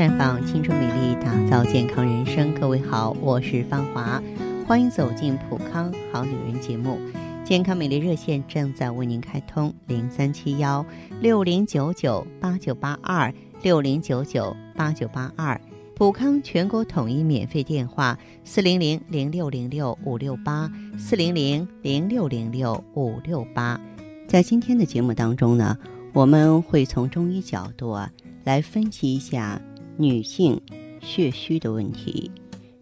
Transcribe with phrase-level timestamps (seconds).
[0.00, 2.54] 绽放青春美丽，打造健康人生。
[2.54, 4.18] 各位好，我是芳华，
[4.66, 6.98] 欢迎走进普康好女人节目。
[7.44, 10.82] 健康美丽热线正在为您开通，零三七幺
[11.20, 15.60] 六零九九八九八二六零九九八九八二。
[15.94, 23.78] 普康全国统一免费电话：四零零零六零六五六八四零零零六零六五六八。
[24.26, 25.76] 在今天的节目当中呢，
[26.14, 28.10] 我们会从中医角度啊
[28.44, 29.60] 来分析一下。
[29.96, 30.60] 女性
[31.00, 32.30] 血虚的问题，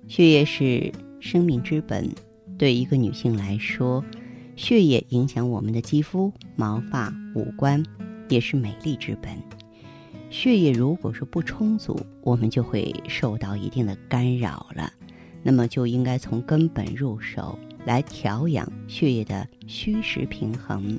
[0.07, 2.09] 血液是生命之本。
[2.57, 4.05] 对一个女性来说，
[4.57, 7.83] 血液影响我们的肌肤、毛发、五官，
[8.29, 9.31] 也是美丽之本。
[10.31, 14.93] 血液如果是不充足，我们就会受到一定的干扰了。
[15.43, 20.99] 那么就应该从根本入手来调养血液的虚实平衡。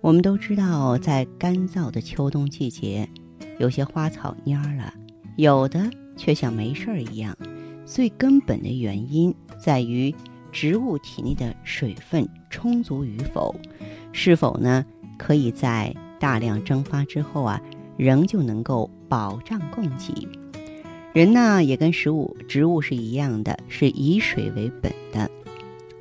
[0.00, 3.08] 我们都知道，在干燥的秋冬季节，
[3.58, 4.92] 有些花草蔫了。
[5.36, 7.36] 有的却像没事儿一样，
[7.84, 10.14] 最根本的原因在于
[10.52, 13.54] 植物体内的水分充足与否，
[14.12, 14.84] 是否呢
[15.18, 17.60] 可以在大量蒸发之后啊，
[17.96, 20.28] 仍旧能够保障供给。
[21.12, 25.28] 人呢也跟食物、植物是一样的，是以水为本的，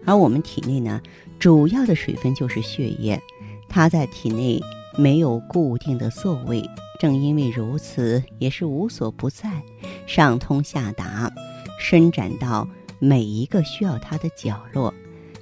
[0.06, 1.02] 而我们体内呢
[1.40, 3.20] 主要的水分就是血液，
[3.68, 4.62] 它在体内
[4.98, 6.64] 没有固定的座位。
[7.00, 9.50] 正因为如此，也是无所不在，
[10.08, 11.32] 上通下达，
[11.78, 12.68] 伸展到
[13.00, 14.94] 每一个需要它的角落。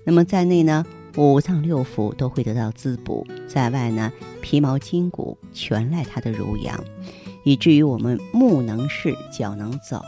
[0.03, 0.83] 那么在内呢，
[1.17, 6.83] 五脏六腑都会得到滋补；在外呢，皮毛筋骨全赖它的濡养，
[7.43, 10.01] 以至于我们目能视，脚能走，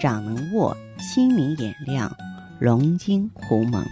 [0.00, 2.10] 掌能握，心明眼亮，
[2.60, 3.84] 龙精虎猛。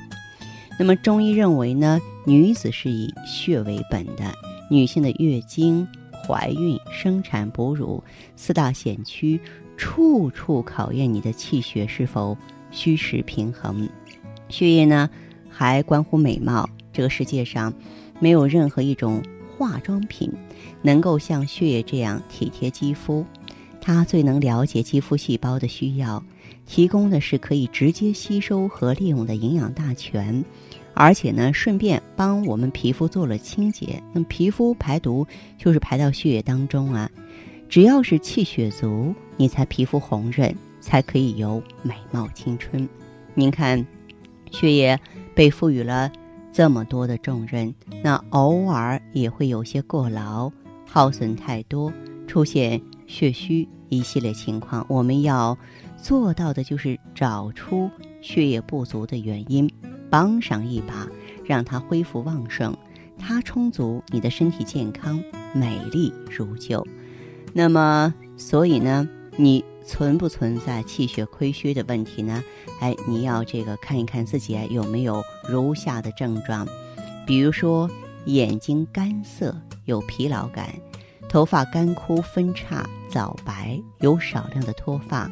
[0.78, 4.34] 那么中医认为呢，女子是以血为本的，
[4.73, 5.87] 女性的月经。
[6.25, 8.01] 怀孕、生产、哺乳
[8.37, 9.41] 四大险区，
[9.77, 12.39] 处处考验你的气血是否
[12.70, 13.89] 虚实平衡。
[14.48, 15.11] 血液呢，
[15.51, 16.70] 还关乎美貌。
[16.92, 17.74] 这个世界上，
[18.20, 19.20] 没有任何一种
[19.51, 20.33] 化妆品
[20.80, 23.27] 能够像血液这样体贴肌肤。
[23.80, 26.23] 它最能了解肌肤细胞的需要，
[26.67, 30.45] 提供的是可以直接吸收和利用的营养大全。
[30.95, 34.03] 而且呢，顺便帮我们皮肤做了清洁。
[34.13, 35.27] 那皮肤排毒
[35.57, 37.11] 就是排到血液当中啊。
[37.69, 42.86] 只要是气血足，你才皮肤红润，才可以有美貌青春。
[43.35, 43.85] 您看，
[44.51, 44.98] 血液
[45.35, 46.13] 被赋予了
[46.52, 50.52] 这么多的重任，那偶尔也会有些过劳、
[50.86, 51.91] 耗损太多，
[52.27, 54.85] 出现血虚一系列情况。
[54.86, 55.57] 我们要
[55.97, 59.67] 做到的就是找出血液不足的原因。
[60.12, 61.08] 帮上一把，
[61.42, 62.77] 让它恢复旺盛，
[63.18, 65.18] 它充足，你的身体健康，
[65.55, 66.86] 美丽如旧。
[67.55, 69.08] 那么，所以呢，
[69.39, 72.45] 你存不存在气血亏虚的问题呢？
[72.80, 76.68] 哎，你要这个看一看自己有没有如下的症状，
[77.27, 77.89] 比如说
[78.27, 79.56] 眼睛干涩，
[79.86, 80.67] 有疲劳感；
[81.27, 85.30] 头发干枯分叉早白，有少量的脱发；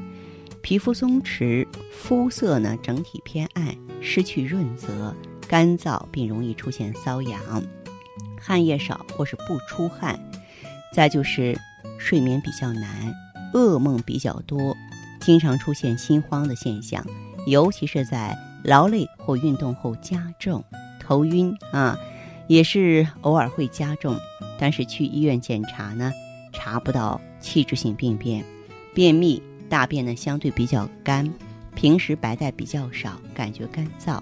[0.63, 3.75] 皮肤松弛，肤色呢整体偏暗。
[4.03, 5.15] 失去润泽、
[5.47, 7.39] 干燥，并容易出现瘙痒，
[8.41, 10.19] 汗液少或是不出汗，
[10.95, 11.55] 再就是
[11.99, 13.15] 睡眠比较难，
[13.53, 14.75] 噩梦比较多，
[15.21, 17.05] 经常出现心慌的现象，
[17.47, 18.35] 尤其是在
[18.65, 20.65] 劳累或运动后加重，
[20.99, 21.99] 头晕啊，
[22.47, 24.17] 也是偶尔会加重，
[24.59, 26.11] 但是去医院检查呢，
[26.55, 28.43] 查不到器质性病变，
[28.95, 31.27] 便秘，大便呢相对比较干。
[31.75, 34.21] 平时白带比较少，感觉干燥，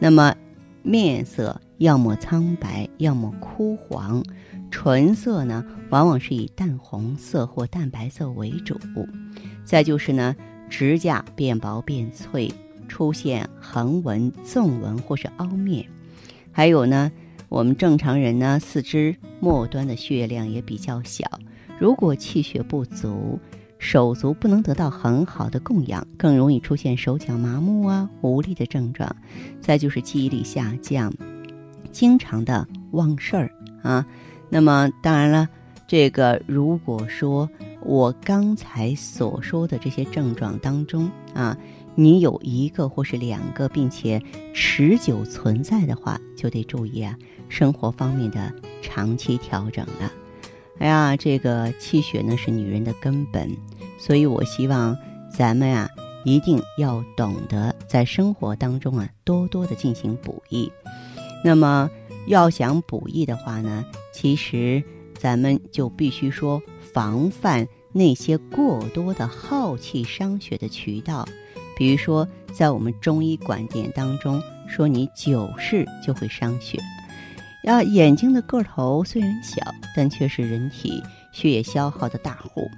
[0.00, 0.34] 那么
[0.82, 4.24] 面色要么苍白，要么枯黄，
[4.70, 8.76] 唇色呢往往是以淡红色或淡白色为主。
[9.64, 10.34] 再就是呢，
[10.70, 12.50] 指甲变薄变脆，
[12.88, 15.86] 出现横纹、纵纹或是凹面。
[16.50, 17.12] 还有呢，
[17.50, 21.26] 我们正常人呢，四肢末端的血量也比较小，
[21.78, 23.38] 如果气血不足。
[23.78, 29.14] 手足不能得到很好的供养，更容易出现手脚麻木啊、无力的症状。
[29.60, 31.12] 再就是记忆力下降，
[31.92, 33.50] 经常的忘事儿
[33.82, 34.04] 啊。
[34.50, 35.48] 那么当然了，
[35.86, 37.48] 这个如果说
[37.82, 41.56] 我刚才所说的这些症状当中啊，
[41.94, 44.20] 你有一个或是两个，并且
[44.52, 47.16] 持久存在的话，就得注意啊，
[47.48, 48.52] 生活方面的
[48.82, 50.12] 长期调整了。
[50.78, 53.50] 哎呀，这个气血呢是女人的根本，
[53.98, 54.96] 所以我希望
[55.30, 55.90] 咱们啊
[56.24, 60.70] 一定要懂得在生活当中啊多多的进行补益。
[61.44, 61.90] 那么
[62.26, 64.82] 要想补益的话呢，其实
[65.18, 66.60] 咱们就必须说
[66.92, 71.26] 防范那些过多的耗气伤血的渠道。
[71.76, 76.76] 比如说，在我们中医观点当中说，你久视就会伤血。
[77.64, 79.56] 啊，眼睛的个头虽然小，
[79.94, 81.02] 但却是人体
[81.32, 82.68] 血液消耗的大户。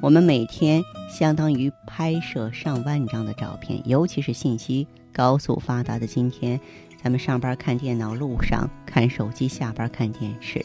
[0.00, 0.80] 我们每天
[1.10, 6.58] 相当于拍摄上万张的照片，尤其是信息高速发达的今天，
[7.02, 10.64] 咱们上班看电脑，路上看手机，下班看电视，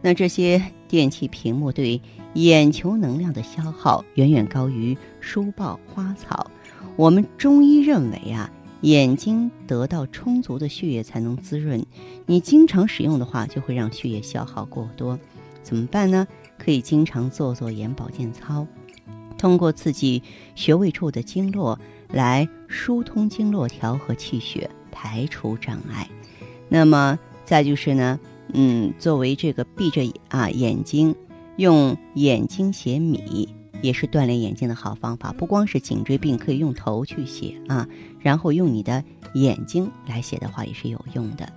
[0.00, 2.00] 那这些电器屏幕对
[2.34, 6.48] 眼球能量的消耗远远高于书报、花草。
[6.94, 8.48] 我们中医认为啊，
[8.82, 11.84] 眼睛得到充足的血液才能滋润，
[12.24, 15.18] 你经常使用的话，就会让血液消耗过多。
[15.62, 16.26] 怎么办呢？
[16.58, 18.66] 可以经常做做眼保健操，
[19.38, 20.22] 通过刺激
[20.54, 21.78] 穴位处的经络
[22.08, 26.06] 来疏通经络、调和气血、排除障碍。
[26.68, 28.20] 那么再就是呢，
[28.52, 31.14] 嗯，作为这个闭着啊眼睛
[31.56, 33.48] 用眼睛写米，
[33.80, 35.32] 也是锻炼眼睛的好方法。
[35.32, 39.02] 不光是颈椎病可以用头去写啊，然后用你的
[39.32, 41.50] 眼睛来写的话也是有用的。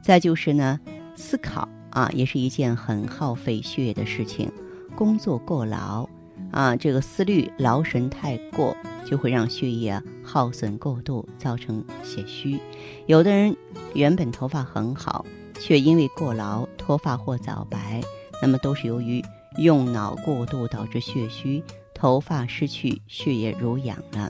[0.00, 0.80] 再就是呢，
[1.14, 1.68] 思考。
[1.96, 4.52] 啊，也是一件很耗费血液的事情。
[4.94, 6.06] 工作过劳，
[6.50, 8.76] 啊，这个思虑劳神太过，
[9.06, 12.60] 就会让血液耗损过度，造成血虚。
[13.06, 13.56] 有的人
[13.94, 15.24] 原本头发很好，
[15.58, 18.02] 却因为过劳脱发或早白，
[18.42, 19.24] 那么都是由于
[19.56, 21.64] 用脑过度导致血虚，
[21.94, 24.28] 头发失去血液濡养了。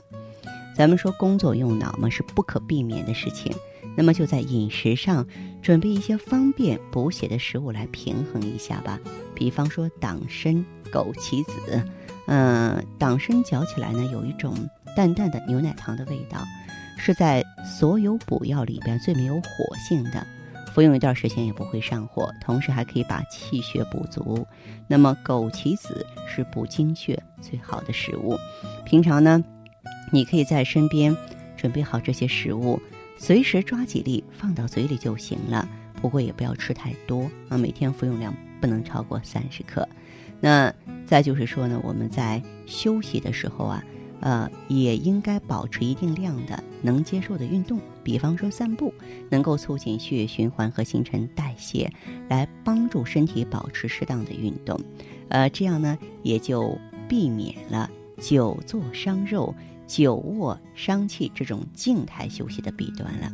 [0.73, 3.53] 咱们说工作用脑嘛，是不可避免的事情。
[3.97, 5.25] 那么就在饮食上
[5.59, 8.99] 准备一些方便补血的食物来平衡一下吧，
[9.33, 10.53] 比方说党参、
[10.91, 11.83] 枸杞子。
[12.27, 14.53] 嗯，党参嚼起来呢，有一种
[14.95, 16.37] 淡淡的牛奶糖的味道，
[16.95, 20.27] 是在所有补药里边最没有火性的，
[20.75, 24.45] 服用一段时间也不会上火，同时还可以把气血补足。
[24.87, 28.37] 那么枸杞子是补精血最好的食物，
[28.85, 29.43] 平常呢，
[30.11, 31.15] 你可以在身边
[31.55, 32.79] 准备好这些食物。
[33.17, 35.67] 随时抓几粒放到嘴里就行了，
[36.01, 39.87] 不过也不要吃太多啊，每天服用量不能超过三十克。
[40.39, 40.73] 那
[41.05, 43.83] 再就是说呢，我们在休息的时候啊，
[44.19, 48.93] 呃，也应该保持一定量的能接受的运动，比方说散步，
[49.29, 51.91] 能够促进血液循环和新陈代谢，
[52.29, 54.79] 来帮助身体保持适当的运动。
[55.29, 56.77] 呃，这样呢，也就
[57.09, 57.89] 避免了
[58.21, 59.53] 久坐伤肉。
[59.87, 63.31] 久卧伤气这种静态休息的弊端了，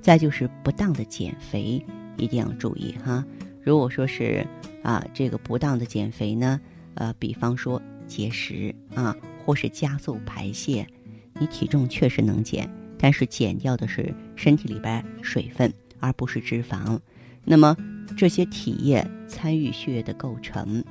[0.00, 1.84] 再就是不当的减肥
[2.16, 3.24] 一定要注意哈。
[3.60, 4.46] 如果说是
[4.82, 6.60] 啊这个不当的减肥呢，
[6.94, 9.14] 呃，比方说节食啊，
[9.44, 10.86] 或是加速排泄，
[11.34, 16.98] 你体重确实能减，但是减掉的是身体里边水分，而不是脂肪。
[17.44, 17.76] 那么
[18.16, 20.82] 这些体液参与血液的构成，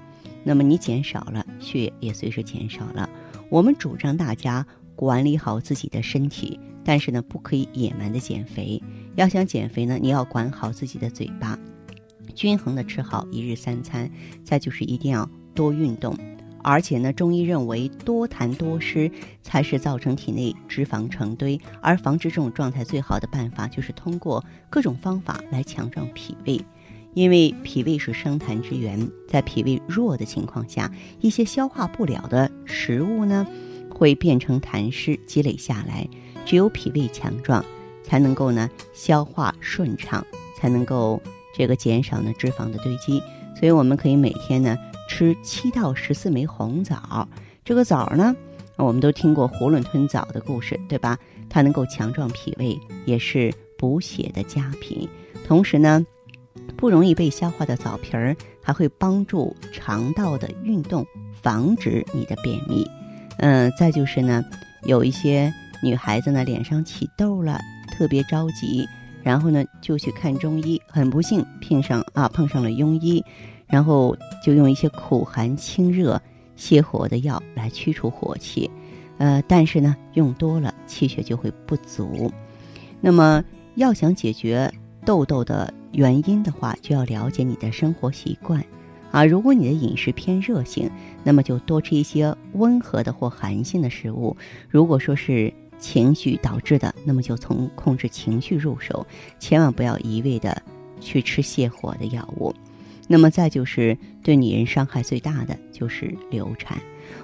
[0.44, 3.10] 那么你减少了，血液也随之减少了。
[3.50, 4.66] 我们主张大家。
[5.00, 8.84] 管理好自己的身体，但是呢，不可以野蛮的减肥。
[9.16, 11.58] 要想减肥呢，你要管好自己的嘴巴，
[12.36, 14.12] 均衡的吃好一日三餐。
[14.44, 15.26] 再就是一定要
[15.56, 16.14] 多运动，
[16.62, 19.10] 而且呢，中医认为多痰多湿
[19.42, 26.60] 才是造成体内脂肪成堆，而防止这种状态最好的办法就是通过各种方法来强壮脾胃，
[27.14, 30.92] 因为脾胃是生痰之源，在脾胃弱的情况下，
[31.22, 33.48] 一些消化不了的食物呢。
[34.00, 36.08] 会变成痰湿积累下来，
[36.46, 37.64] 只有脾胃强壮，
[38.02, 41.22] 才能够呢消化顺畅，才能够
[41.54, 43.22] 这个减少呢脂肪的堆积。
[43.60, 44.78] 所以我们可以每天呢
[45.10, 47.28] 吃七到十四枚红枣。
[47.66, 48.34] 这个枣呢，
[48.78, 51.20] 我们都听过囫囵吞枣的故事，对吧？
[51.50, 55.10] 它能够强壮脾胃，也是补血的佳品。
[55.46, 56.06] 同时呢，
[56.78, 58.34] 不容易被消化的枣皮儿
[58.64, 61.06] 还会帮助肠道的运动，
[61.42, 62.88] 防止你的便秘。
[63.40, 64.44] 嗯，再就是呢，
[64.84, 67.60] 有一些女孩子呢脸上起痘了，
[67.92, 68.88] 特别着急，
[69.24, 73.24] 然后呢就去看中医，很不幸碰上啊碰上了庸医，
[73.66, 76.22] 然后就用一些苦寒清热
[76.58, 78.70] 泻火的药来驱除火气，
[79.18, 82.32] 呃，但是呢用多了气血就会不足。
[83.00, 83.44] 那么
[83.76, 84.70] 要想解决
[85.06, 88.62] 痘痘的原因的话，就要了解你的生活习惯。
[89.12, 90.90] 啊，如果你的饮食偏热性，
[91.24, 94.36] 那么就多吃一些温和的或寒性的食物。
[94.70, 99.06] 如果说是情绪导致的，那么就从控制情绪入手，
[99.40, 100.62] 千万不要一味的
[101.00, 102.54] 去吃泻火的药物。
[103.08, 106.78] 那么再就是对女人伤害最大的就是流产。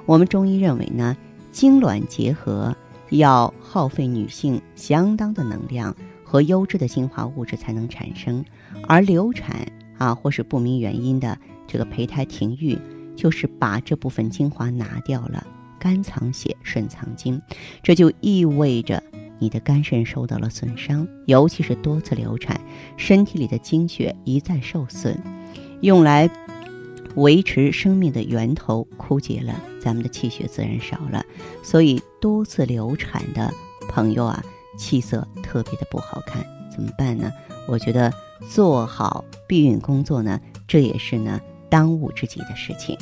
[0.08, 1.15] 我们中医认为呢，
[1.51, 2.75] 精卵结合
[3.12, 8.44] 要耗费女性相当的能量和优质的精华物质才能产生，
[8.88, 9.68] 而流产
[10.00, 11.38] 啊或是不明原因的。
[11.68, 12.78] 这个胚胎停育，
[13.16, 15.46] 就是把这部分精华拿掉了。
[15.80, 17.40] 肝藏血，肾藏精，
[17.84, 19.04] 这就意味着
[19.38, 22.60] 你的肝肾受到了损伤，尤其是多次流产，
[22.98, 25.16] 身体里的精血一再受损，
[25.82, 26.28] 用来
[27.16, 31.24] 维持生命的源头枯竭了，咱们的气血自然少了。
[31.62, 33.54] 所以多次流产的
[33.88, 34.44] 朋友啊，
[34.78, 36.44] 气色特别的不好看，
[36.74, 37.32] 怎么办呢？
[37.68, 38.12] 我觉得
[38.50, 41.40] 做好避孕工作呢，这也是呢
[41.75, 42.98] 当务之急的事情。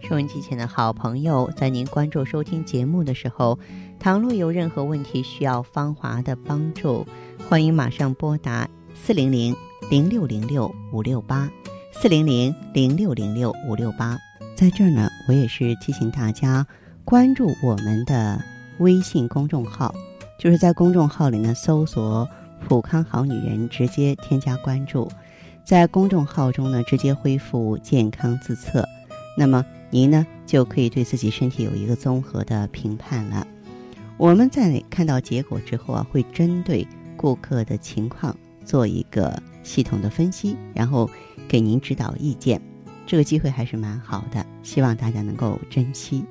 [0.00, 3.58] 收音机前的好朋友，在您关注收听节目的时候，
[4.00, 7.06] 倘若有任何问题需要芳华的帮助，
[7.46, 9.54] 欢迎马上拨打四零零
[9.90, 11.50] 零六零六五六八
[11.92, 14.16] 四零零零六零六五六八。
[14.56, 16.66] 在这儿呢，我也是提醒大家
[17.04, 18.42] 关注我们的
[18.78, 19.94] 微信公众号，
[20.40, 22.26] 就是在公众号里呢搜索
[22.66, 25.06] “普康好女人”，直接添加关注，
[25.66, 28.88] 在公众号中呢直接恢复健康自测，
[29.36, 29.64] 那么。
[29.88, 33.46] 您呢就可以对自己身体有一个综合的评判了。
[34.16, 41.08] 我们在看到结果之后啊，会针对顾客的情况做一个系统的分析，然后
[41.46, 42.60] 给您指导意见。
[43.06, 46.24] 这个机会还是蛮好的，希望大家能够珍惜。